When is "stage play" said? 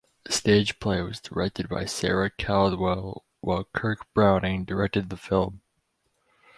0.31-0.99